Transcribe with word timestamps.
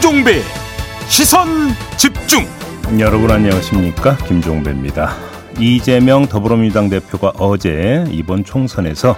김종배 0.00 0.40
시선 1.08 1.46
집중 1.98 2.46
여러분 2.98 3.30
안녕하십니까 3.30 4.16
김종배입니다 4.16 5.14
이재명 5.58 6.26
더불어민주당 6.26 6.88
대표가 6.88 7.34
어제 7.36 8.06
이번 8.10 8.42
총선에서 8.42 9.14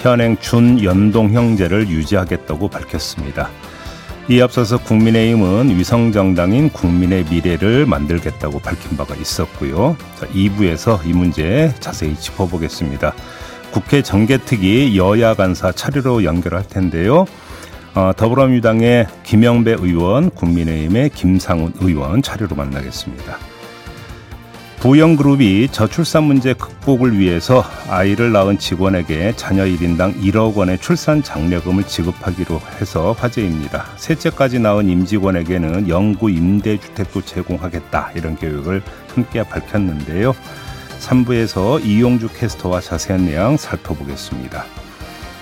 현행 0.00 0.36
준연동 0.36 1.32
형제를 1.32 1.88
유지하겠다고 1.88 2.68
밝혔습니다 2.68 3.48
이 4.28 4.38
앞서서 4.42 4.76
국민의힘은 4.82 5.78
위성정당인 5.78 6.68
국민의 6.68 7.24
미래를 7.30 7.86
만들겠다고 7.86 8.60
밝힌 8.60 8.96
바가 8.96 9.16
있었고요. 9.16 9.96
자, 10.20 10.26
2부에서 10.28 11.04
이 11.04 11.12
문제 11.12 11.74
자세히 11.80 12.14
짚어보겠습니다. 12.14 13.14
국회 13.72 14.02
정개특위 14.02 14.96
여야 14.96 15.34
간사 15.34 15.72
차례로 15.72 16.22
연결할 16.22 16.68
텐데요. 16.68 17.24
어, 17.94 18.12
더불어민주당의 18.16 19.06
김영배 19.22 19.76
의원, 19.78 20.30
국민의힘의 20.30 21.10
김상훈 21.10 21.74
의원 21.80 22.22
차례로 22.22 22.56
만나겠습니다. 22.56 23.36
부영그룹이 24.80 25.68
저출산 25.68 26.24
문제 26.24 26.54
극복을 26.54 27.16
위해서 27.16 27.62
아이를 27.88 28.32
낳은 28.32 28.58
직원에게 28.58 29.34
자녀 29.36 29.64
1인당 29.64 30.20
1억 30.20 30.56
원의 30.56 30.78
출산 30.78 31.22
장려금을 31.22 31.84
지급하기로 31.84 32.60
해서 32.80 33.12
화제입니다. 33.12 33.86
셋째까지 33.96 34.58
낳은 34.58 34.88
임직원에게는 34.88 35.88
영구 35.88 36.30
임대주택도 36.30 37.20
제공하겠다 37.22 38.10
이런 38.16 38.36
계획을 38.36 38.82
함께 39.14 39.44
밝혔는데요. 39.44 40.34
3부에서 40.98 41.84
이용주 41.84 42.30
캐스터와 42.34 42.80
자세한 42.80 43.26
내용 43.26 43.56
살펴보겠습니다. 43.56 44.81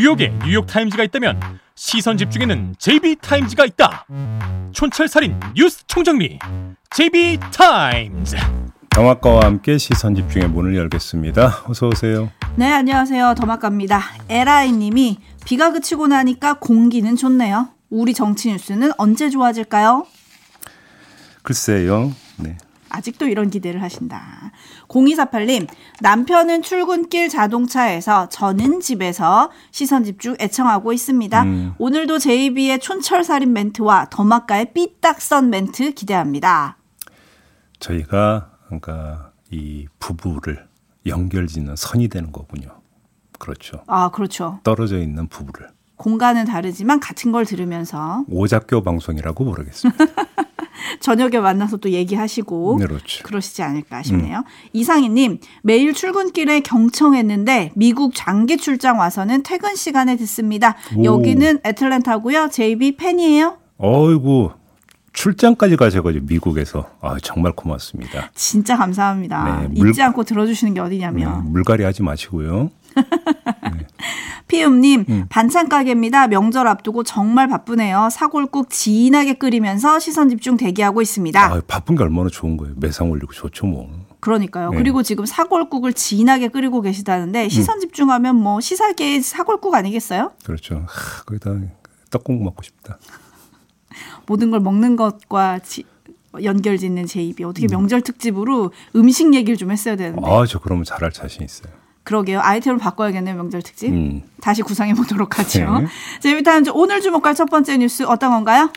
뉴욕에 0.00 0.32
뉴욕 0.46 0.66
타임즈가 0.66 1.04
있다면 1.04 1.38
시선 1.74 2.16
집중에는 2.16 2.74
JB타임즈가 2.78 3.66
있다 3.66 4.06
촌철살인 4.72 5.38
뉴스 5.54 5.86
총정리 5.86 6.38
JB타임즈 6.88 8.38
정학과와 8.94 9.44
함께 9.44 9.76
시선 9.76 10.14
집중의 10.14 10.48
문을 10.48 10.74
열겠습니다. 10.74 11.64
어서 11.66 11.88
오세요. 11.88 12.30
네, 12.56 12.72
안녕하세요. 12.72 13.34
더마카입니다. 13.36 14.00
에라이님이 14.30 15.18
비가 15.44 15.70
그치고 15.70 16.06
나니까 16.06 16.54
공기는 16.54 17.14
좋네요. 17.14 17.68
우리 17.90 18.14
정치 18.14 18.48
뉴스는 18.50 18.92
언제 18.96 19.28
좋아질까요? 19.28 20.06
글쎄요. 21.42 22.12
네. 22.38 22.56
아직도 22.90 23.28
이런 23.28 23.50
기대를 23.50 23.82
하신다. 23.82 24.52
0248님, 24.88 25.68
남편은 26.00 26.62
출근길 26.62 27.28
자동차에서 27.28 28.28
저는 28.28 28.80
집에서 28.80 29.50
시선 29.70 30.04
집중 30.04 30.36
애청하고 30.40 30.92
있습니다. 30.92 31.42
음. 31.42 31.74
오늘도 31.78 32.18
제이비의 32.18 32.80
촌철살인 32.80 33.52
멘트와 33.52 34.08
더마카의 34.10 34.72
삐딱선 34.74 35.50
멘트 35.50 35.92
기대합니다. 35.94 36.76
저희가 37.78 38.50
그러니까 38.66 39.32
이 39.50 39.86
부부를 39.98 40.68
연결짓는 41.06 41.76
선이 41.76 42.08
되는 42.08 42.30
거군요. 42.30 42.80
그렇죠. 43.38 43.82
아, 43.86 44.10
그렇죠. 44.10 44.60
떨어져 44.62 44.98
있는 44.98 45.26
부부를. 45.28 45.68
공간은 45.96 46.46
다르지만 46.46 46.98
같은 47.00 47.30
걸 47.32 47.44
들으면서 47.44 48.24
오작교 48.28 48.82
방송이라고 48.82 49.44
모르겠습니다. 49.44 50.04
저녁에 51.00 51.38
만나서 51.38 51.78
또 51.78 51.90
얘기하시고 51.90 52.76
네, 52.80 52.86
그렇죠. 52.86 53.22
그러시지 53.24 53.62
않을까 53.62 54.02
싶네요. 54.02 54.38
음. 54.38 54.44
이상희님 54.72 55.38
매일 55.62 55.92
출근길에 55.92 56.60
경청했는데 56.60 57.72
미국 57.74 58.14
장기 58.14 58.56
출장 58.56 58.98
와서는 58.98 59.42
퇴근 59.42 59.74
시간에 59.76 60.16
듣습니다. 60.16 60.76
오. 60.96 61.04
여기는 61.04 61.60
애틀랜타고요. 61.64 62.48
JB 62.50 62.96
팬이에요. 62.96 63.58
어이구 63.78 64.50
출장까지 65.12 65.76
가셔가지고 65.76 66.26
미국에서 66.26 66.86
아 67.00 67.16
정말 67.22 67.52
고맙습니다. 67.52 68.30
진짜 68.34 68.76
감사합니다. 68.76 69.60
네, 69.62 69.68
물, 69.68 69.90
잊지 69.90 70.02
않고 70.02 70.24
들어주시는 70.24 70.74
게 70.74 70.80
어디냐면 70.80 71.44
네, 71.44 71.50
물갈이 71.50 71.82
하지 71.84 72.02
마시고요. 72.02 72.70
네. 72.96 73.86
피음님 74.50 75.04
음. 75.08 75.26
반찬 75.28 75.68
가게입니다. 75.68 76.26
명절 76.26 76.66
앞두고 76.66 77.04
정말 77.04 77.48
바쁘네요. 77.48 78.08
사골국 78.10 78.70
진하게 78.70 79.34
끓이면서 79.34 79.98
시선 79.98 80.28
집중 80.28 80.56
대기하고 80.56 81.00
있습니다. 81.02 81.42
아, 81.42 81.60
바쁜 81.66 81.96
게 81.96 82.02
얼마나 82.02 82.28
좋은 82.28 82.56
거예요. 82.56 82.74
매상 82.76 83.10
올리고 83.10 83.32
좋죠 83.32 83.66
뭐. 83.66 83.88
그러니까요. 84.20 84.70
네. 84.70 84.76
그리고 84.76 85.02
지금 85.02 85.24
사골국을 85.24 85.92
진하게 85.92 86.48
끓이고 86.48 86.80
계시다는데 86.82 87.48
시선 87.48 87.78
음. 87.78 87.80
집중하면 87.80 88.36
뭐 88.36 88.60
시사계의 88.60 89.22
사골국 89.22 89.74
아니겠어요? 89.74 90.32
그렇죠. 90.44 90.84
하, 90.86 91.22
거기다 91.24 91.54
떡국 92.10 92.42
먹고 92.42 92.62
싶다. 92.62 92.98
모든 94.26 94.50
걸 94.50 94.60
먹는 94.60 94.96
것과 94.96 95.60
지, 95.60 95.84
연결 96.42 96.78
짓는 96.78 97.06
제 97.06 97.22
입이 97.22 97.44
어떻게 97.44 97.66
음. 97.66 97.70
명절 97.70 98.02
특집으로 98.02 98.72
음식 98.96 99.32
얘기를 99.34 99.56
좀 99.56 99.70
했어야 99.70 99.96
되는데. 99.96 100.28
아, 100.28 100.44
저 100.46 100.58
그러면 100.58 100.84
잘할 100.84 101.12
자신 101.12 101.42
있어요. 101.42 101.72
그러게요. 102.10 102.40
아이템을 102.42 102.78
바꿔야겠네요. 102.78 103.36
명절 103.36 103.62
특집. 103.62 103.90
음. 103.90 104.22
다시 104.40 104.62
구상해 104.62 104.94
보도록 104.94 105.38
하죠. 105.38 105.78
네. 105.78 105.86
재미타임즈 106.18 106.72
오늘 106.74 107.00
주목할 107.00 107.36
첫 107.36 107.48
번째 107.48 107.76
뉴스 107.76 108.02
어떤 108.02 108.32
건가요? 108.32 108.72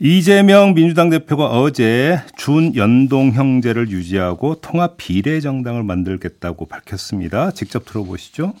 이재명 0.00 0.72
민주당 0.72 1.10
대표가 1.10 1.46
어제 1.46 2.20
준연동 2.38 3.32
형제를 3.32 3.90
유지하고 3.90 4.54
통합 4.56 4.96
비례 4.96 5.40
정당을 5.40 5.82
만들겠다고 5.82 6.66
밝혔습니다. 6.66 7.50
직접 7.50 7.84
들어보시죠. 7.84 8.54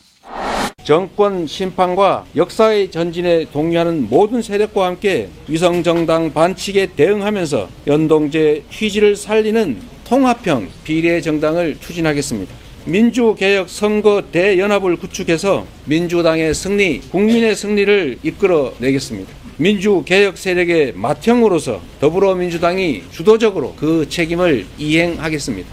정권 0.84 1.46
심판과 1.46 2.26
역사의 2.36 2.90
전진에 2.90 3.46
동의하는 3.50 4.08
모든 4.10 4.42
세력과 4.42 4.86
함께 4.86 5.30
위성정당 5.48 6.34
반칙에 6.34 6.88
대응하면서 6.94 7.68
연동제 7.86 8.64
취지를 8.70 9.16
살리는 9.16 9.78
통합형 10.04 10.68
비례 10.84 11.22
정당을 11.22 11.78
추진하겠습니다. 11.80 12.67
민주개혁 12.84 13.68
선거 13.68 14.22
대연합을 14.32 14.96
구축해서 14.96 15.66
민주당의 15.84 16.54
승리, 16.54 17.00
국민의 17.00 17.54
승리를 17.54 18.18
이끌어내겠습니다. 18.22 19.30
민주개혁 19.58 20.38
세력의 20.38 20.94
맏형으로서 20.94 21.80
더불어민주당이 22.00 23.04
주도적으로 23.10 23.74
그 23.76 24.08
책임을 24.08 24.66
이행하겠습니다. 24.78 25.68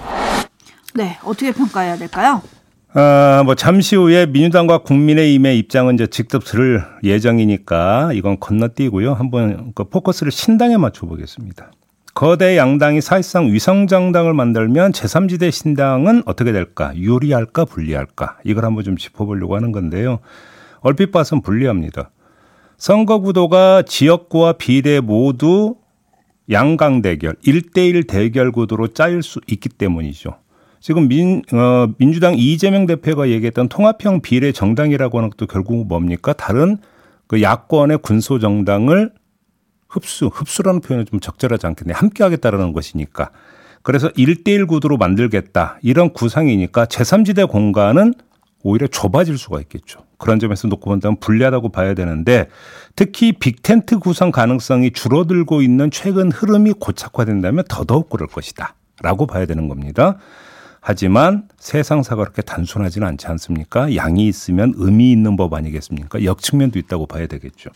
네, 0.96 1.18
어떻게 1.24 1.52
평가해야 1.52 1.98
될까요? 1.98 2.42
아, 2.94 3.44
뭐 3.46 3.56
잠시 3.56 3.96
후에 3.98 4.26
민주당과 4.26 4.80
국민의힘의 4.80 5.60
입장은 5.60 5.96
이제 5.96 6.08
직접 6.08 6.46
들을 6.46 6.82
예정이니까 7.04 8.12
이건 8.14 8.40
건너뛰고요. 8.40 9.14
한번 9.14 9.74
그 9.76 9.84
포커스를 9.84 10.32
신당에 10.32 10.78
맞춰 10.78 11.06
보겠습니다. 11.06 11.72
거대 12.16 12.56
양당이 12.56 13.02
사실상 13.02 13.52
위성정당을 13.52 14.34
만들면 14.34 14.94
제3지대 14.94 15.52
신당은 15.52 16.24
어떻게 16.26 16.54
될까? 16.54 16.96
유리할까? 16.96 17.66
불리할까? 17.66 18.38
이걸 18.46 18.64
한번 18.64 18.86
좀 18.86 18.96
짚어보려고 18.96 19.58
하는 19.58 19.74
건데요. 19.74 20.20
얼핏 20.80 21.12
봐선 21.12 21.42
불리합니다. 21.42 22.12
선거 22.78 23.20
구도가 23.20 23.82
지역구와 23.82 24.54
비례 24.54 25.02
모두 25.02 25.76
양강 26.50 27.02
대결, 27.02 27.36
1대1 27.46 28.08
대결 28.08 28.54
구도로 28.54 28.88
짜일 28.88 29.22
수 29.22 29.42
있기 29.48 29.68
때문이죠. 29.68 30.38
지금 30.80 31.10
민, 31.10 31.42
어, 31.52 31.88
민주당 31.98 32.36
이재명 32.38 32.86
대표가 32.86 33.28
얘기했던 33.28 33.68
통합형 33.68 34.22
비례 34.22 34.54
정당이라고 34.54 35.18
하는 35.18 35.32
것도 35.32 35.48
결국 35.48 35.86
뭡니까? 35.88 36.32
다른 36.32 36.78
그 37.28 37.42
야권의 37.42 37.98
군소 37.98 38.40
정당을 38.40 39.12
흡수, 39.88 40.28
흡수라는 40.28 40.82
표현은 40.82 41.06
좀 41.06 41.20
적절하지 41.20 41.68
않겠네. 41.68 41.94
함께 41.94 42.24
하겠다라는 42.24 42.74
것이니까. 42.74 43.32
그래서 43.82 44.10
1대1 44.10 44.68
구도로 44.68 44.98
만들겠다. 44.98 45.78
이런 45.82 46.12
구상이니까 46.12 46.86
제3지대 46.86 47.48
공간은 47.48 48.14
오히려 48.64 48.88
좁아질 48.88 49.38
수가 49.38 49.60
있겠죠. 49.62 50.00
그런 50.18 50.40
점에서 50.40 50.68
놓고 50.68 50.90
본다면 50.90 51.18
불리하다고 51.20 51.70
봐야 51.70 51.94
되는데 51.94 52.48
특히 52.96 53.32
빅텐트 53.32 54.00
구성 54.00 54.32
가능성이 54.32 54.92
줄어들고 54.92 55.62
있는 55.62 55.92
최근 55.92 56.32
흐름이 56.32 56.74
고착화된다면 56.80 57.66
더더욱 57.70 58.10
그럴 58.10 58.28
것이다. 58.28 58.74
라고 59.02 59.28
봐야 59.28 59.46
되는 59.46 59.68
겁니다. 59.68 60.18
하지만 60.82 61.48
세상사가 61.60 62.24
그렇게 62.24 62.42
단순하지는 62.42 63.08
않지 63.08 63.28
않습니까? 63.28 63.96
양이 63.96 64.28
있으면 64.28 64.74
의미 64.78 65.12
있는 65.12 65.36
법 65.36 65.54
아니겠습니까? 65.54 66.24
역측면도 66.24 66.80
있다고 66.80 67.06
봐야 67.06 67.28
되겠죠. 67.28 67.70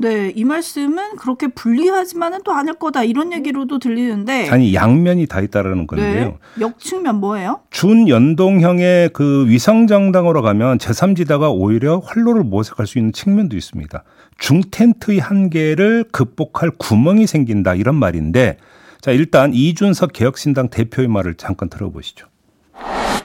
네, 0.00 0.32
이 0.34 0.44
말씀은 0.44 1.16
그렇게 1.16 1.48
불리하지만은 1.48 2.40
또 2.44 2.52
않을 2.52 2.74
거다 2.74 3.02
이런 3.02 3.32
얘기로도 3.32 3.80
들리는데 3.80 4.48
아니 4.48 4.72
양면이 4.72 5.26
다 5.26 5.40
있다라는 5.40 5.88
건데요. 5.88 6.38
네, 6.56 6.60
역측면 6.60 7.16
뭐예요? 7.16 7.60
준연동형의 7.70 9.10
그 9.12 9.48
위성 9.48 9.88
정당으로 9.88 10.42
가면 10.42 10.78
제3지대가 10.78 11.52
오히려 11.52 11.98
활로를 11.98 12.44
모색할 12.44 12.86
수 12.86 12.98
있는 12.98 13.12
측면도 13.12 13.56
있습니다. 13.56 14.04
중텐트의 14.38 15.18
한계를 15.18 16.04
극복할 16.12 16.70
구멍이 16.78 17.26
생긴다 17.26 17.74
이런 17.74 17.96
말인데 17.96 18.58
자 19.00 19.10
일단 19.10 19.52
이준석 19.52 20.12
개혁신당 20.12 20.68
대표의 20.70 21.08
말을 21.08 21.34
잠깐 21.34 21.68
들어보시죠. 21.68 22.28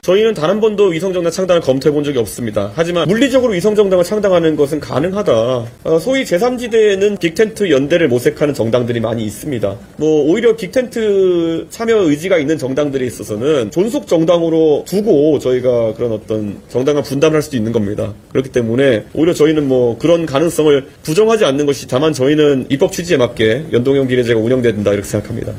저희는 0.04 0.34
단 0.34 0.54
한 0.54 0.60
번도 0.60 0.88
위성정당 0.88 1.32
창당을 1.32 1.62
검토해 1.62 1.92
본 1.92 2.04
적이 2.04 2.18
없습니다. 2.18 2.70
하지만 2.74 3.08
물리적으로 3.08 3.54
위성정당을 3.54 4.04
창당하는 4.04 4.54
것은 4.54 4.78
가능하다. 4.78 5.32
어, 5.32 5.98
소위 5.98 6.22
제3지대에는 6.24 7.18
big 7.18 7.40
tent 7.40 7.70
연대를 7.70 8.08
모색하는 8.08 8.52
정당들이 8.52 9.00
많이 9.00 9.24
있습니다. 9.24 9.76
뭐 9.96 10.30
오히려 10.30 10.54
big 10.54 11.03
tent 11.03 11.68
참여 11.70 11.96
의지가 12.02 12.36
있는 12.36 12.58
정당들에 12.58 13.04
있어서는 13.06 13.70
존속 13.70 14.06
정당으로 14.06 14.84
두고 14.86 15.38
저희가 15.38 15.94
그런 15.94 16.12
어떤 16.12 16.58
정당을 16.68 17.02
분당할 17.02 17.40
수도 17.40 17.56
있는 17.56 17.72
겁니다. 17.72 18.12
그렇기 18.30 18.50
때문에 18.50 19.06
오히려 19.14 19.32
저희는 19.32 19.66
뭐 19.66 19.98
그런 19.98 20.26
가능성을 20.26 20.86
부정하지 21.02 21.46
않는 21.46 21.64
것이 21.64 21.88
다만 21.88 22.12
저희는 22.12 22.66
입법 22.68 22.92
취지에 22.92 23.16
맞게 23.16 23.68
연동형 23.72 24.06
비례제가 24.06 24.38
운영된다 24.38 24.92
이렇게 24.92 25.08
생각합니다. 25.08 25.52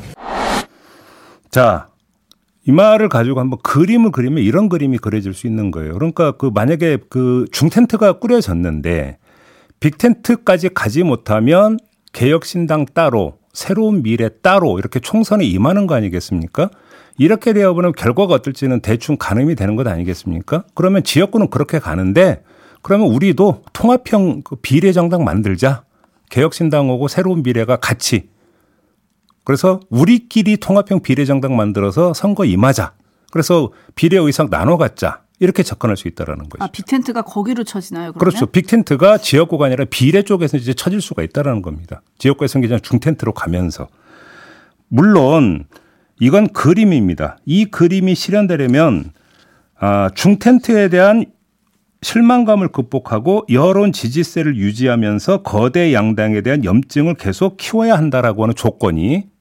자, 1.50 1.88
이 2.66 2.72
말을 2.72 3.08
가지고 3.08 3.38
한번 3.38 3.60
그림을 3.62 4.10
그리면 4.10 4.42
이런 4.42 4.68
그림이 4.68 4.98
그려질 4.98 5.34
수 5.34 5.46
있는 5.46 5.70
거예요. 5.70 5.94
그러니까 5.94 6.32
그 6.32 6.50
만약에 6.52 6.98
그 7.08 7.44
중텐트가 7.52 8.18
꾸려졌는데 8.18 9.18
빅텐트까지 9.78 10.70
가지 10.74 11.04
못하면 11.04 11.78
개혁신당 12.12 12.86
따로 12.92 13.38
새로운 13.52 14.02
미래 14.02 14.28
따로 14.42 14.78
이렇게 14.80 14.98
총선에 14.98 15.44
임하는 15.44 15.86
거 15.86 15.94
아니겠습니까? 15.94 16.70
이렇게 17.18 17.52
되어보면 17.52 17.92
결과가 17.92 18.34
어떨지는 18.34 18.80
대충 18.80 19.16
가늠이 19.16 19.54
되는 19.54 19.76
것 19.76 19.86
아니겠습니까? 19.86 20.64
그러면 20.74 21.04
지역구는 21.04 21.50
그렇게 21.50 21.78
가는데 21.78 22.42
그러면 22.82 23.08
우리도 23.08 23.62
통합형 23.72 24.42
그 24.42 24.56
비례정당 24.56 25.24
만들자. 25.24 25.84
개혁신당하고 26.30 27.06
새로운 27.06 27.44
미래가 27.44 27.76
같이 27.76 28.28
그래서 29.46 29.78
우리끼리 29.90 30.56
통합형 30.56 31.02
비례정당 31.02 31.54
만들어서 31.54 32.12
선거 32.14 32.44
임하자. 32.44 32.94
그래서 33.30 33.70
비례 33.94 34.18
의석 34.18 34.50
나눠 34.50 34.76
갖자. 34.76 35.22
이렇게 35.38 35.62
접근할 35.62 35.96
수 35.96 36.08
있다라는 36.08 36.48
거죠. 36.48 36.64
아, 36.64 36.66
빅텐트가 36.66 37.22
거기로 37.22 37.62
쳐지나요? 37.62 38.12
그러면? 38.12 38.18
그렇죠. 38.18 38.46
빅텐트가 38.46 39.18
지역구가 39.18 39.66
아니라 39.66 39.84
비례 39.88 40.22
쪽에서 40.22 40.56
이제 40.56 40.74
쳐질 40.74 41.00
수가 41.00 41.22
있다라는 41.22 41.62
겁니다. 41.62 42.02
지역구에 42.18 42.48
생기지 42.48 42.76
중텐트로 42.80 43.34
가면서. 43.34 43.86
물론 44.88 45.66
이건 46.18 46.48
그림입니다. 46.48 47.38
이 47.44 47.66
그림이 47.66 48.16
실현되려면 48.16 49.12
아, 49.78 50.10
중텐트에 50.12 50.88
대한 50.88 51.26
실망감을 52.02 52.68
극복하고 52.68 53.46
여론 53.52 53.92
지지세를 53.92 54.56
유지하면서 54.56 55.42
거대 55.42 55.92
양당에 55.92 56.40
대한 56.40 56.64
염증을 56.64 57.14
계속 57.14 57.58
키워야 57.58 57.94
한다라고 57.94 58.42
하는 58.42 58.56
조건이 58.56 59.35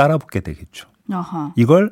따라붙게 0.00 0.40
되겠죠. 0.40 0.88
아하. 1.12 1.52
이걸 1.56 1.90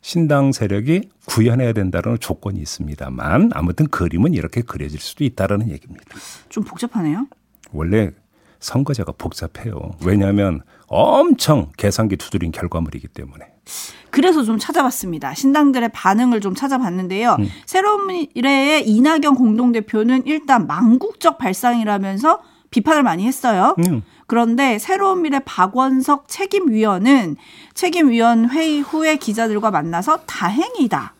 신당 0.00 0.50
세력이 0.50 1.08
구현해야 1.26 1.72
된다는 1.72 2.18
조건이 2.18 2.60
있습니다만 2.60 3.50
아무튼 3.54 3.86
그림은 3.86 4.34
이렇게 4.34 4.60
그려질 4.60 4.98
수도 5.00 5.22
있다라는 5.24 5.70
얘기입니다. 5.70 6.04
좀 6.48 6.64
복잡하네요. 6.64 7.28
원래 7.72 8.10
선거제가 8.58 9.12
복잡해요. 9.12 9.92
왜냐하면 10.04 10.62
엄청 10.88 11.70
계산기 11.76 12.16
두드린 12.16 12.50
결과물이기 12.50 13.08
때문에. 13.08 13.46
그래서 14.10 14.42
좀 14.42 14.58
찾아봤습니다. 14.58 15.34
신당들의 15.34 15.90
반응을 15.92 16.40
좀 16.40 16.54
찾아봤는데요. 16.54 17.36
새로운 17.66 18.06
미래의 18.06 18.88
이낙연 18.88 19.34
공동대표는 19.36 20.26
일단 20.26 20.66
망국적 20.66 21.38
발상이라면서 21.38 22.42
비판을 22.70 23.02
많이 23.02 23.26
했어요. 23.26 23.76
음. 23.86 24.02
그런데 24.34 24.80
새로운 24.80 25.22
미래 25.22 25.38
박원석 25.44 26.26
책임위원은 26.26 27.36
책임위원 27.72 28.50
회의 28.50 28.80
후에 28.80 29.14
기자들과 29.14 29.70
만나서 29.70 30.22
다행이다. 30.26 31.14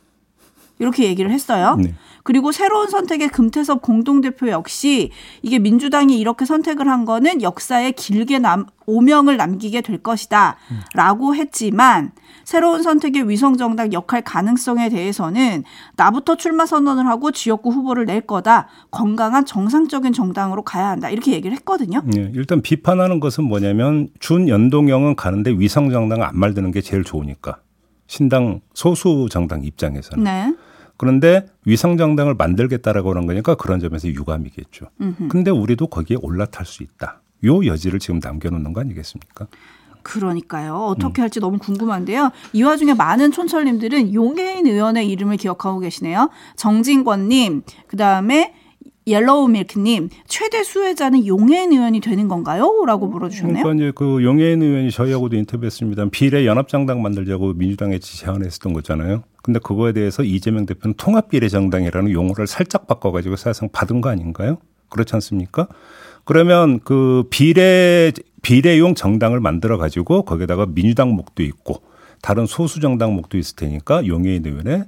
이렇게 0.81 1.05
얘기를 1.05 1.31
했어요. 1.31 1.77
네. 1.79 1.95
그리고 2.25 2.53
새로운 2.53 2.89
선택의 2.89 3.29
금태섭 3.29 3.83
공동대표 3.83 4.49
역시 4.49 5.11
이게 5.43 5.59
민주당이 5.59 6.19
이렇게 6.19 6.47
선택을 6.47 6.89
한 6.89 7.05
거는 7.05 7.43
역사에 7.43 7.93
길게 7.93 8.39
남, 8.39 8.65
오명을 8.87 9.37
남기게 9.37 9.83
될 9.83 9.99
것이다. 9.99 10.57
라고 10.95 11.35
했지만 11.37 12.13
새로운 12.45 12.83
선택의 12.83 13.29
위성정당 13.29 13.93
역할 13.93 14.23
가능성에 14.23 14.89
대해서는 14.89 15.65
나부터 15.97 16.37
출마 16.37 16.65
선언을 16.65 17.07
하고 17.07 17.31
지역구 17.31 17.71
후보를 17.71 18.07
낼 18.07 18.23
거다. 18.23 18.69
건강한 18.91 19.45
정상적인 19.45 20.15
정당으로 20.15 20.63
가야 20.63 20.89
한다. 20.89 21.11
이렇게 21.11 21.33
얘기를 21.33 21.55
했거든요. 21.59 22.03
예, 22.17 22.33
일단 22.35 22.63
비판하는 22.63 23.21
것은 23.21 23.45
뭐냐면 23.45 24.09
준연동형은 24.21 25.17
가는데 25.17 25.51
위성정당은 25.51 26.25
안 26.25 26.39
말드는 26.39 26.71
게 26.71 26.81
제일 26.81 27.05
좋으니까. 27.05 27.59
신당 28.07 28.61
소수 28.73 29.29
정당 29.31 29.63
입장에서는. 29.63 30.25
네. 30.25 30.55
그런데 30.97 31.47
위성정당을 31.67 32.35
만들겠다라고 32.35 33.11
하는 33.11 33.27
거니까 33.27 33.55
그런 33.55 33.81
점에서 33.81 34.09
유감이겠죠. 34.09 34.87
근데 35.29 35.51
우리도 35.51 35.89
거기에 35.89 36.17
올라탈 36.21 36.65
수 36.67 36.83
있다. 36.83 37.21
요 37.45 37.67
여지를 37.67 37.99
지금 37.99 38.21
남겨놓는 38.23 38.73
거 38.73 38.81
아니겠습니까? 38.81 39.49
그러니까요. 40.03 40.77
어떻게 40.77 41.23
할지 41.23 41.41
너무 41.41 41.59
궁금한데요. 41.59 42.31
이 42.53 42.63
와중에 42.63 42.95
많은 42.95 43.33
촌철님들은 43.33 44.13
용혜인 44.13 44.67
의원의 44.67 45.09
이름을 45.11 45.39
기억하고 45.39 45.81
계시네요. 45.81 46.31
정진권님, 46.57 47.63
그 47.87 47.97
다음에 47.97 48.55
옐로우 49.07 49.49
밀크님, 49.49 50.09
최대 50.27 50.63
수혜자는 50.63 51.27
용혜인 51.27 51.73
의원이 51.73 52.01
되는 52.01 52.27
건가요? 52.27 52.85
라고 52.87 53.07
물어주셨네요. 53.07 53.63
그러니까 53.63 53.85
이제 53.85 53.93
그 53.95 54.25
용혜인 54.25 54.63
의원이 54.63 54.91
저희하고도 54.91 55.37
인터뷰했습니다. 55.37 56.07
비례 56.11 56.47
연합정당 56.47 57.03
만들자고 57.03 57.53
민주당에 57.53 57.99
제안했었던 57.99 58.73
거잖아요. 58.73 59.23
근데 59.43 59.61
그거에 59.61 59.93
대해서 59.93 60.23
이재명 60.23 60.65
대표는 60.65 60.95
통합비례 60.97 61.49
정당이라는 61.49 62.13
용어를 62.13 62.47
살짝 62.47 62.87
바꿔가지고 62.87 63.37
사실상 63.37 63.69
받은 63.71 64.01
거 64.01 64.09
아닌가요? 64.09 64.57
그렇지 64.89 65.15
않습니까? 65.17 65.69
그러면 66.25 66.81
그 66.81 67.25
비례 67.29 68.11
비례용 68.41 68.95
정당을 68.95 69.39
만들어 69.41 69.77
가지고 69.77 70.23
거기다가 70.23 70.65
민주당 70.67 71.11
목도 71.11 71.43
있고 71.43 71.83
다른 72.23 72.47
소수 72.47 72.81
정당 72.81 73.15
목도 73.15 73.37
있을 73.37 73.57
테니까 73.57 74.07
용해인 74.07 74.47
의원의 74.47 74.85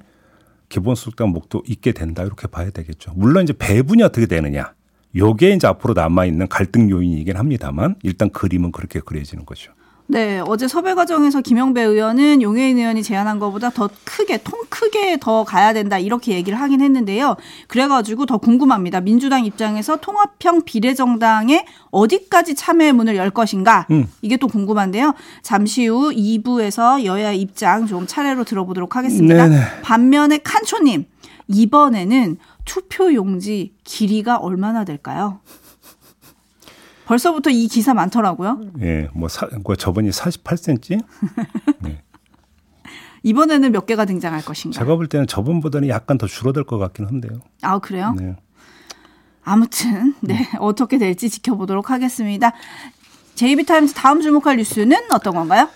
기본소득당 0.69 1.31
목도 1.31 1.63
있게 1.67 1.93
된다 1.93 2.23
이렇게 2.23 2.47
봐야 2.47 2.71
되겠죠. 2.71 3.13
물론 3.15 3.45
이제 3.45 3.53
배분이 3.57 4.03
어떻게 4.03 4.27
되느냐. 4.27 4.75
요게 5.15 5.53
이제 5.53 5.67
앞으로 5.67 5.95
남아 5.95 6.27
있는 6.27 6.47
갈등 6.49 6.91
요인이긴 6.91 7.37
합니다만 7.37 7.97
일단 8.03 8.31
그림은 8.31 8.73
그렇게 8.73 9.01
그려지는 9.01 9.47
거죠. 9.47 9.73
네, 10.09 10.41
어제 10.47 10.69
섭외 10.69 10.95
과정에서 10.95 11.41
김영배 11.41 11.83
의원은 11.83 12.41
용해인 12.41 12.79
의원이 12.79 13.03
제안한 13.03 13.41
것보다 13.41 13.71
더 13.71 13.91
크게, 14.05 14.39
통 14.45 14.61
크게 14.69 15.19
더 15.21 15.43
가야 15.43 15.73
된다, 15.73 15.99
이렇게 15.99 16.35
얘기를 16.35 16.61
하긴 16.61 16.81
했는데요. 16.81 17.37
그래가지고 17.67 18.27
더 18.27 18.39
궁금합니다. 18.39 19.01
민주당 19.01 19.45
입장에서 19.45 19.97
통합형 19.97 20.63
비례정당에 20.65 21.67
어디까지 21.91 22.55
참여의 22.55 22.93
문을 22.93 23.17
열 23.17 23.31
것인가? 23.31 23.87
음. 23.91 24.07
이게 24.23 24.37
또 24.37 24.47
궁금한데요. 24.47 25.15
잠시 25.43 25.87
후 25.87 26.13
2부에서 26.13 27.05
여야 27.05 27.33
입장 27.33 27.87
좀 27.87 28.07
차례로 28.07 28.45
들어보도록 28.45 28.95
하겠습니다. 28.95 29.49
네네. 29.49 29.83
반면에 29.83 30.39
칸초님, 30.39 31.07
이번에는 31.49 32.37
투표 32.65 33.13
용지 33.13 33.73
길이가 33.85 34.37
얼마나 34.37 34.85
될까요? 34.85 35.41
벌써부터 37.07 37.51
이 37.51 37.69
기사 37.69 37.95
많더라고요. 37.95 38.61
예, 38.81 39.09
뭐, 39.15 39.29
사, 39.29 39.49
뭐 39.65 39.77
저번이 39.77 40.11
48cm? 40.11 41.03
이번에는 43.23 43.73
몇 43.73 43.87
개가 43.87 44.05
등장할 44.05 44.45
것인가? 44.45 44.79
제가 44.79 44.97
볼 44.97 45.09
때는 45.09 45.27
저번보다는 45.27 45.89
약간 45.89 46.19
더 46.19 46.27
줄어들 46.27 46.65
것 46.65 46.79
같긴 46.79 47.07
한데요. 47.07 47.41
아 47.63 47.79
그래요? 47.79 48.15
네. 48.17 48.37
아무튼 49.45 50.15
네 50.21 50.49
어떻게 50.61 50.99
될지 50.99 51.31
지켜보도록 51.31 51.91
하겠습니다. 51.91 52.53
JB타임즈 53.35 53.95
다음 53.95 54.21
주목할 54.21 54.57
뉴스는 54.57 54.97
어떤 55.13 55.35
건가요? 55.35 55.69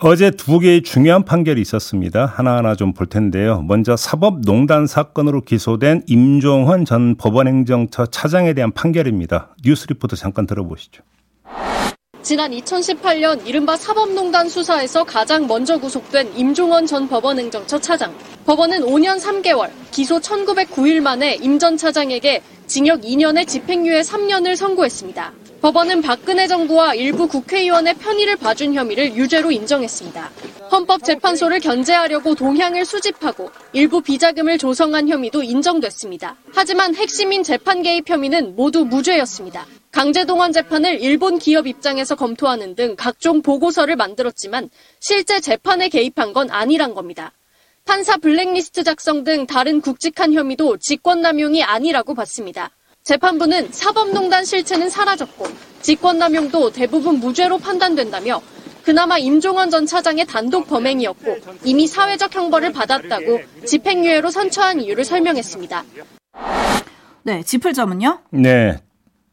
어제 0.00 0.30
두 0.32 0.58
개의 0.58 0.82
중요한 0.82 1.24
판결이 1.24 1.60
있었습니다. 1.60 2.26
하나하나 2.26 2.74
좀 2.74 2.92
볼 2.94 3.06
텐데요. 3.06 3.62
먼저 3.62 3.96
사법농단 3.96 4.86
사건으로 4.86 5.40
기소된 5.42 6.02
임종헌 6.06 6.84
전 6.84 7.16
법원행정처 7.16 8.06
차장에 8.06 8.52
대한 8.54 8.70
판결입니다. 8.72 9.54
뉴스 9.64 9.86
리포트 9.88 10.16
잠깐 10.16 10.46
들어보시죠. 10.46 11.02
지난 12.22 12.50
2018년 12.52 13.46
이른바 13.46 13.76
사법농단 13.76 14.48
수사에서 14.48 15.04
가장 15.04 15.46
먼저 15.46 15.78
구속된 15.78 16.36
임종원 16.36 16.86
전 16.86 17.08
법원행정처 17.08 17.78
차장. 17.80 18.12
법원은 18.46 18.80
5년 18.82 19.20
3개월, 19.20 19.70
기소 19.90 20.18
1909일 20.20 21.00
만에 21.00 21.34
임 21.36 21.58
전 21.58 21.76
차장에게 21.76 22.42
징역 22.66 23.02
2년에 23.02 23.46
집행유예 23.46 24.00
3년을 24.02 24.56
선고했습니다. 24.56 25.32
법원은 25.64 26.02
박근혜 26.02 26.46
정부와 26.46 26.94
일부 26.94 27.26
국회의원의 27.26 27.94
편의를 27.94 28.36
봐준 28.36 28.74
혐의를 28.74 29.16
유죄로 29.16 29.50
인정했습니다. 29.50 30.30
헌법재판소를 30.70 31.60
견제하려고 31.60 32.34
동향을 32.34 32.84
수집하고 32.84 33.50
일부 33.72 34.02
비자금을 34.02 34.58
조성한 34.58 35.08
혐의도 35.08 35.42
인정됐습니다. 35.42 36.36
하지만 36.52 36.94
핵심인 36.94 37.42
재판 37.42 37.80
개입 37.80 38.10
혐의는 38.10 38.56
모두 38.56 38.84
무죄였습니다. 38.84 39.64
강제동원 39.90 40.52
재판을 40.52 41.00
일본 41.00 41.38
기업 41.38 41.66
입장에서 41.66 42.14
검토하는 42.14 42.74
등 42.74 42.94
각종 42.94 43.40
보고서를 43.40 43.96
만들었지만 43.96 44.68
실제 45.00 45.40
재판에 45.40 45.88
개입한 45.88 46.34
건 46.34 46.50
아니란 46.50 46.92
겁니다. 46.92 47.32
판사 47.86 48.18
블랙리스트 48.18 48.84
작성 48.84 49.24
등 49.24 49.46
다른 49.46 49.80
굵직한 49.80 50.34
혐의도 50.34 50.76
직권남용이 50.76 51.62
아니라고 51.62 52.14
봤습니다. 52.14 52.70
재판부는 53.04 53.68
사법농단 53.70 54.46
실체는 54.46 54.88
사라졌고 54.88 55.44
직권남용도 55.82 56.70
대부분 56.72 57.20
무죄로 57.20 57.58
판단된다며 57.58 58.40
그나마 58.82 59.18
임종원 59.18 59.68
전 59.68 59.84
차장의 59.84 60.24
단독 60.24 60.66
범행이었고 60.68 61.36
이미 61.64 61.86
사회적 61.86 62.34
형벌을 62.34 62.72
받았다고 62.72 63.40
집행유예로 63.66 64.30
선처한 64.30 64.80
이유를 64.80 65.04
설명했습니다. 65.04 65.84
네, 67.24 67.42
짚을 67.42 67.74
점은요? 67.74 68.20
네. 68.30 68.78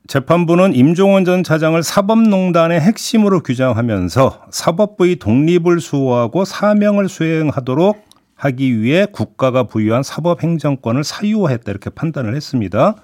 재판부는 0.08 0.76
임종원 0.76 1.24
전 1.24 1.42
차장을 1.42 1.82
사법농단의 1.82 2.82
핵심으로 2.82 3.42
규정하면서 3.42 4.48
사법부의 4.52 5.16
독립을 5.16 5.80
수호하고 5.80 6.44
사명을 6.44 7.08
수행하도록 7.08 8.06
하기 8.36 8.82
위해 8.82 9.06
국가가 9.10 9.64
부여한 9.64 10.04
사법행정권을 10.04 11.06
사유화했다 11.06 11.72
이렇게 11.72 11.90
판단을 11.90 12.36
했습니다. 12.36 12.96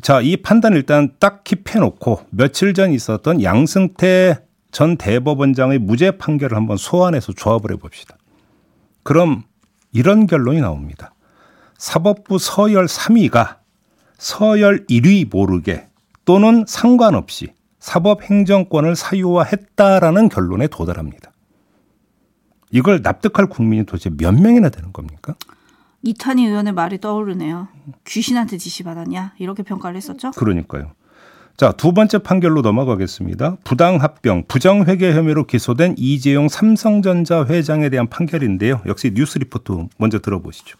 자, 0.00 0.20
이 0.22 0.38
판단 0.38 0.72
일단 0.72 1.12
딱 1.18 1.44
킵해놓고 1.44 2.26
며칠 2.30 2.72
전 2.72 2.92
있었던 2.92 3.42
양승태 3.42 4.42
전 4.70 4.96
대법원장의 4.96 5.78
무죄 5.80 6.12
판결을 6.12 6.56
한번 6.56 6.78
소환해서 6.78 7.32
조합을 7.34 7.72
해봅시다. 7.72 8.16
그럼 9.02 9.42
이런 9.92 10.26
결론이 10.26 10.60
나옵니다. 10.60 11.14
사법부 11.76 12.38
서열 12.38 12.86
3위가 12.86 13.58
서열 14.16 14.86
1위 14.86 15.28
모르게 15.30 15.88
또는 16.24 16.64
상관없이 16.66 17.52
사법행정권을 17.80 18.96
사유화했다라는 18.96 20.28
결론에 20.28 20.68
도달합니다. 20.68 21.32
이걸 22.70 23.02
납득할 23.02 23.46
국민이 23.46 23.84
도대체 23.84 24.08
몇 24.16 24.32
명이나 24.32 24.70
되는 24.70 24.92
겁니까? 24.92 25.34
이탄희 26.04 26.46
의원의 26.46 26.72
말이 26.72 27.00
떠오르네요. 27.00 27.68
귀신한테 28.06 28.58
지시받았냐? 28.58 29.34
이렇게 29.38 29.62
평가를 29.62 29.96
했었죠? 29.96 30.32
그러니까요. 30.32 30.92
자, 31.56 31.70
두 31.70 31.92
번째 31.92 32.18
판결로 32.18 32.60
넘어가겠습니다. 32.62 33.58
부당합병, 33.62 34.44
부정회계 34.48 35.12
혐의로 35.14 35.44
기소된 35.46 35.94
이재용 35.98 36.48
삼성전자 36.48 37.44
회장에 37.44 37.88
대한 37.88 38.08
판결인데요. 38.08 38.80
역시 38.86 39.12
뉴스 39.14 39.38
리포트 39.38 39.86
먼저 39.98 40.18
들어보시죠. 40.18 40.76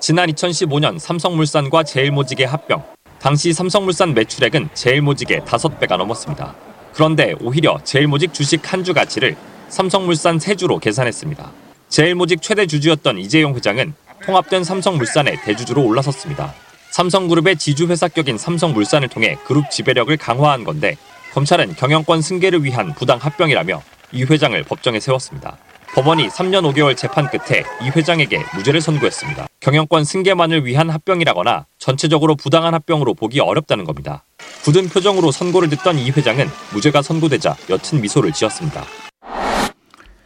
지난 0.00 0.28
2015년 0.30 0.98
삼성물산과 0.98 1.84
제일모직의 1.84 2.46
합병. 2.46 2.82
당시 3.20 3.52
삼성물산 3.52 4.12
매출액은 4.14 4.70
제일모직의 4.74 5.42
5배가 5.42 5.96
넘었습니다. 5.98 6.54
그런데 6.94 7.34
오히려 7.40 7.78
제일모직 7.84 8.34
주식 8.34 8.72
한 8.72 8.82
주 8.82 8.92
가치를 8.92 9.36
삼성물산 9.68 10.38
세주로 10.40 10.78
계산했습니다. 10.78 11.50
제일모직 11.88 12.42
최대 12.42 12.66
주주였던 12.66 13.18
이재용 13.18 13.54
회장은 13.54 13.94
통합된 14.30 14.62
삼성물산의 14.62 15.42
대주주로 15.42 15.84
올라섰습니다. 15.84 16.54
삼성그룹의 16.90 17.56
지주회사격인 17.56 18.38
삼성물산을 18.38 19.08
통해 19.08 19.36
그룹 19.44 19.68
지배력을 19.72 20.16
강화한 20.18 20.62
건데 20.62 20.96
검찰은 21.32 21.74
경영권 21.74 22.22
승계를 22.22 22.62
위한 22.62 22.94
부당 22.94 23.18
합병이라며 23.18 23.82
이 24.12 24.22
회장을 24.22 24.62
법정에 24.62 25.00
세웠습니다. 25.00 25.58
법원이 25.94 26.28
3년 26.28 26.62
5개월 26.72 26.96
재판 26.96 27.28
끝에 27.28 27.64
이 27.82 27.90
회장에게 27.90 28.44
무죄를 28.54 28.80
선고했습니다. 28.80 29.48
경영권 29.58 30.04
승계만을 30.04 30.64
위한 30.64 30.90
합병이라거나 30.90 31.66
전체적으로 31.78 32.36
부당한 32.36 32.72
합병으로 32.74 33.14
보기 33.14 33.40
어렵다는 33.40 33.84
겁니다. 33.84 34.24
굳은 34.62 34.90
표정으로 34.90 35.32
선고를 35.32 35.70
듣던 35.70 35.98
이 35.98 36.12
회장은 36.12 36.48
무죄가 36.72 37.02
선고되자 37.02 37.56
옅은 37.68 38.00
미소를 38.00 38.32
지었습니다. 38.32 38.84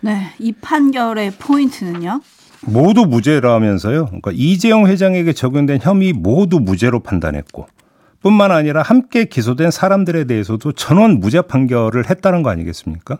네, 0.01 0.35
이 0.39 0.53
판결의 0.53 1.31
포인트는요? 1.39 2.21
모두 2.67 3.05
무죄라면서요. 3.07 4.07
그러니까 4.07 4.31
이재용 4.35 4.87
회장에게 4.87 5.33
적용된 5.33 5.81
혐의 5.83 6.13
모두 6.13 6.61
무죄로 6.61 7.01
판단했고 7.01 7.67
뿐만 8.21 8.51
아니라 8.51 8.83
함께 8.83 9.27
기소된 9.27 9.71
사람들에 9.71 10.25
대해서도 10.25 10.73
전원 10.73 11.21
무죄 11.21 11.43
판결을 11.43 12.09
했다는 12.09 12.43
거 12.43 12.51
아니겠습니까? 12.51 13.19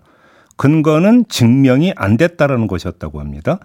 근거는 0.57 1.27
증명이 1.29 1.93
안 1.97 2.17
됐다라는 2.17 2.67
것이었다고 2.67 3.21
합니다. 3.21 3.59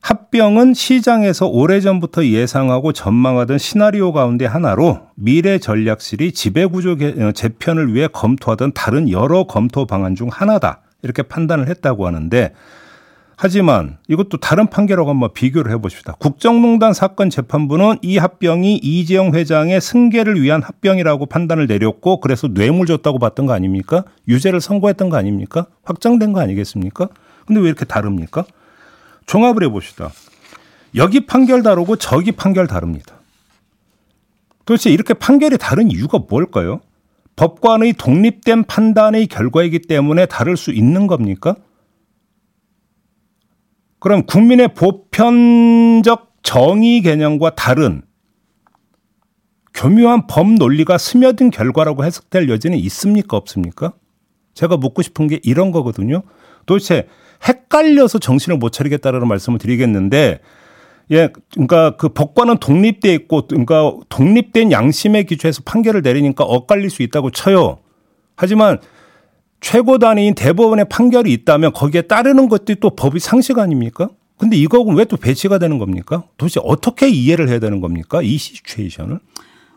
합병은 0.00 0.72
시장에서 0.72 1.46
오래전부터 1.46 2.24
예상하고 2.24 2.92
전망하던 2.92 3.58
시나리오 3.58 4.12
가운데 4.12 4.46
하나로 4.46 5.00
미래 5.14 5.58
전략실이 5.58 6.32
지배구조 6.32 7.32
재편을 7.34 7.92
위해 7.92 8.08
검토하던 8.10 8.72
다른 8.72 9.10
여러 9.10 9.44
검토 9.44 9.86
방안 9.86 10.14
중 10.14 10.28
하나다. 10.32 10.80
이렇게 11.02 11.22
판단을 11.22 11.68
했다고 11.68 12.06
하는데 12.06 12.54
하지만 13.42 13.96
이것도 14.06 14.36
다른 14.36 14.66
판결하고 14.66 15.08
한번 15.08 15.32
비교를 15.32 15.72
해보십시다. 15.72 16.12
국정농단 16.18 16.92
사건 16.92 17.30
재판부는 17.30 17.96
이 18.02 18.18
합병이 18.18 18.76
이재용 18.82 19.32
회장의 19.32 19.80
승계를 19.80 20.42
위한 20.42 20.62
합병이라고 20.62 21.24
판단을 21.24 21.66
내렸고 21.66 22.20
그래서 22.20 22.48
뇌물 22.48 22.86
줬다고 22.86 23.18
봤던 23.18 23.46
거 23.46 23.54
아닙니까? 23.54 24.04
유죄를 24.28 24.60
선고했던 24.60 25.08
거 25.08 25.16
아닙니까? 25.16 25.68
확정된 25.84 26.34
거 26.34 26.40
아니겠습니까? 26.40 27.08
근데 27.46 27.62
왜 27.62 27.68
이렇게 27.68 27.86
다릅니까? 27.86 28.44
종합을 29.24 29.64
해봅시다. 29.64 30.10
여기 30.96 31.24
판결 31.24 31.62
다르고 31.62 31.96
저기 31.96 32.32
판결 32.32 32.66
다릅니다. 32.66 33.14
도대체 34.66 34.90
이렇게 34.90 35.14
판결이 35.14 35.56
다른 35.56 35.90
이유가 35.90 36.18
뭘까요? 36.28 36.82
법관의 37.36 37.94
독립된 37.94 38.64
판단의 38.64 39.28
결과이기 39.28 39.78
때문에 39.78 40.26
다를 40.26 40.58
수 40.58 40.72
있는 40.72 41.06
겁니까? 41.06 41.56
그럼 44.00 44.24
국민의 44.24 44.74
보편적 44.74 46.30
정의 46.42 47.02
개념과 47.02 47.54
다른 47.54 48.02
교묘한 49.74 50.26
법 50.26 50.54
논리가 50.54 50.98
스며든 50.98 51.50
결과라고 51.50 52.04
해석될 52.04 52.48
여지는 52.48 52.78
있습니까? 52.78 53.36
없습니까? 53.36 53.92
제가 54.54 54.76
묻고 54.76 55.02
싶은 55.02 55.28
게 55.28 55.38
이런 55.42 55.70
거거든요. 55.70 56.22
도대체 56.66 57.06
헷갈려서 57.46 58.18
정신을 58.18 58.58
못 58.58 58.70
차리겠다라는 58.70 59.28
말씀을 59.28 59.58
드리겠는데 59.58 60.40
예, 61.12 61.28
그러니까 61.52 61.96
그 61.96 62.08
법관은 62.08 62.58
독립돼 62.58 63.12
있고, 63.14 63.48
그러니까 63.48 63.92
독립된 64.08 64.70
양심의 64.70 65.24
기초에서 65.26 65.62
판결을 65.64 66.02
내리니까 66.02 66.44
엇갈릴 66.44 66.88
수 66.88 67.02
있다고 67.02 67.30
쳐요. 67.32 67.78
하지만 68.36 68.78
최고 69.60 69.98
단위인 69.98 70.34
대법원의 70.34 70.86
판결이 70.88 71.32
있다면 71.32 71.72
거기에 71.72 72.02
따르는 72.02 72.48
것들이 72.48 72.78
또 72.80 72.90
법의 72.90 73.20
상식 73.20 73.58
아닙니까? 73.58 74.08
근데 74.38 74.56
이거는 74.56 74.94
왜 74.94 75.04
또 75.04 75.16
배치가 75.18 75.58
되는 75.58 75.78
겁니까? 75.78 76.24
도대체 76.38 76.60
어떻게 76.64 77.08
이해를 77.10 77.48
해야 77.50 77.58
되는 77.58 77.80
겁니까? 77.80 78.22
이 78.22 78.38
시츄에이션을? 78.38 79.18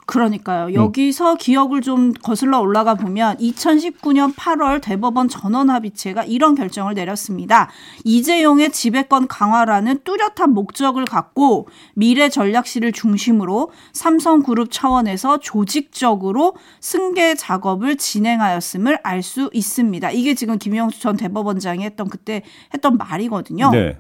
그러니까요. 0.06 0.68
음. 0.68 0.74
여기서 0.74 1.32
음. 1.34 1.38
기억을 1.38 1.82
좀 1.82 2.14
거슬러 2.14 2.60
올라가 2.60 2.94
보면 2.94 3.38
2019년 3.38 4.36
8월 4.36 4.82
대법원 4.82 5.30
전원 5.30 5.70
합의체가 5.70 6.26
이런 6.26 6.56
결정을 6.56 6.94
내렸습니다. 6.94 7.70
이재용의 8.04 8.72
지배권 8.72 9.28
강화라는 9.28 10.02
뚜렷한 10.04 10.52
목적을 10.54 11.06
갖고 11.06 11.68
미래 11.96 12.30
전략실을 12.30 12.92
중심으로 12.92 13.72
삼성그룹 13.94 14.72
차원에서 14.72 15.40
조직적으로 15.40 16.56
승계 16.80 17.36
작업을 17.36 17.98
진행하였음을 17.98 19.00
알 19.04 19.24
수 19.24 19.50
있습니다. 19.54 20.12
이게 20.12 20.36
지금 20.36 20.60
김영수 20.60 21.00
전 21.00 21.18
대법원장이 21.18 21.84
했던 21.84 22.10
그때 22.10 22.44
했던 22.74 22.98
말이거든요. 22.98 23.72
네. 23.72 23.98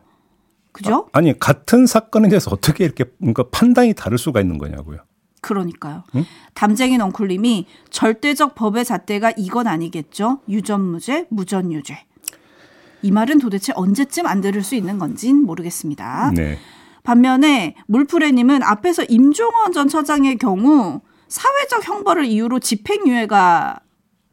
그죠? 0.71 1.07
아, 1.13 1.21
니 1.21 1.37
같은 1.37 1.85
사건에 1.85 2.29
대해서 2.29 2.51
어떻게 2.51 2.83
이렇게 2.83 3.05
뭔가 3.19 3.43
판단이 3.51 3.93
다를 3.93 4.17
수가 4.17 4.41
있는 4.41 4.57
거냐고요. 4.57 4.99
그러니까요. 5.43 6.03
응? 6.15 6.25
담쟁이 6.55 6.97
넝쿨님이 6.97 7.67
절대적 7.91 8.55
법의 8.55 8.85
잣대가 8.85 9.31
이건 9.37 9.67
아니겠죠? 9.67 10.39
유전무죄, 10.49 11.27
무전유죄. 11.29 12.05
이 13.03 13.11
말은 13.11 13.37
도대체 13.37 13.73
언제쯤 13.75 14.25
안 14.25 14.41
들을 14.41 14.63
수 14.63 14.73
있는 14.73 14.97
건진 14.97 15.45
모르겠습니다. 15.45 16.31
네. 16.35 16.57
반면에 17.03 17.75
물프레님은 17.87 18.63
앞에서 18.63 19.03
임종원 19.03 19.73
전 19.73 19.89
처장의 19.89 20.37
경우 20.37 21.01
사회적 21.27 21.87
형벌을 21.87 22.25
이유로 22.25 22.59
집행유예가 22.59 23.81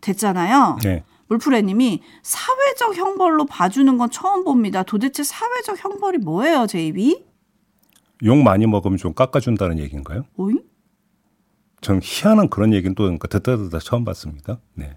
됐잖아요. 0.01 0.79
네. 0.83 1.05
물프레님이 1.29 2.01
사회적 2.23 2.97
형벌로 2.97 3.47
봐주는 3.47 3.99
건 3.99 4.11
처음 4.11 4.45
봅니다. 4.45 4.83
도대체 4.85 5.23
사회적 5.25 5.83
형벌이 5.85 6.19
뭐예요, 6.19 6.67
제이비? 6.67 7.25
욕 8.25 8.37
많이 8.39 8.67
먹으면 8.67 8.99
좀 8.99 9.15
깎아준다는 9.15 9.79
얘기인가요? 9.79 10.25
오잉? 10.37 10.61
전 11.81 12.01
희한한 12.03 12.49
그런 12.49 12.73
얘기는 12.73 12.95
또 12.95 13.05
그러니까 13.05 13.29
듣다 13.29 13.57
듣다 13.57 13.79
처음 13.79 14.05
봤습니다. 14.05 14.59
네. 14.75 14.97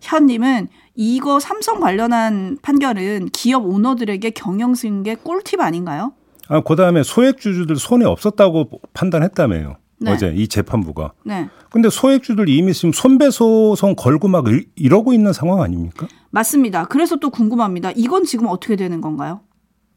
현님은 0.00 0.68
이거 0.94 1.40
삼성 1.40 1.80
관련한 1.80 2.58
판결은 2.60 3.26
기업 3.32 3.64
오너들에게 3.64 4.30
경영 4.30 4.74
승계 4.74 5.14
꿀팁 5.14 5.60
아닌가요? 5.60 6.12
아, 6.48 6.60
그 6.60 6.76
다음에 6.76 7.02
소액주주들 7.02 7.76
손해 7.76 8.04
없었다고 8.04 8.70
판단했다며요. 8.92 9.76
네. 10.00 10.10
어제 10.12 10.32
이 10.36 10.46
재판부가. 10.48 11.12
네. 11.24 11.48
근데 11.70 11.88
소액주들 11.88 12.48
이미 12.50 12.74
지금 12.74 12.92
손배소송 12.92 13.94
걸고 13.96 14.28
막 14.28 14.46
이- 14.48 14.66
이러고 14.76 15.14
있는 15.14 15.32
상황 15.32 15.62
아닙니까? 15.62 16.06
맞습니다. 16.30 16.84
그래서 16.84 17.16
또 17.16 17.30
궁금합니다. 17.30 17.92
이건 17.92 18.24
지금 18.24 18.46
어떻게 18.48 18.76
되는 18.76 19.00
건가요? 19.00 19.40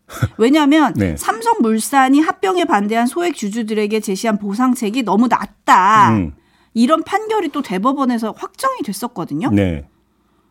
왜냐하면 0.37 0.93
네. 0.95 1.15
삼성물산이 1.17 2.21
합병에 2.21 2.65
반대한 2.65 3.07
소액 3.07 3.35
주주들에게 3.35 3.99
제시한 3.99 4.37
보상책이 4.39 5.03
너무 5.03 5.27
낮다. 5.27 6.11
음. 6.11 6.33
이런 6.73 7.03
판결이 7.03 7.49
또 7.49 7.61
대법원에서 7.61 8.33
확정이 8.37 8.79
됐었거든요. 8.85 9.49
네. 9.51 9.87